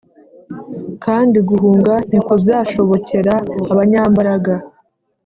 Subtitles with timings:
[1.03, 3.33] Kandi guhunga ntikuzashobokera
[3.71, 4.55] abanyambaraga